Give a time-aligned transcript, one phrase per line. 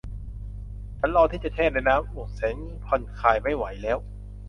[0.99, 3.97] ฉันรอที่จะแช่ในอ่างน้ำอุ่นแสนผ่อนคลายไม่ไหวแล้ว